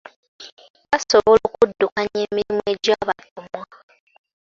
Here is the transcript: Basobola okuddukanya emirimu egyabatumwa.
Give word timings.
Basobola 0.89 1.43
okuddukanya 1.49 2.17
emirimu 2.25 2.61
egyabatumwa. 2.73 3.63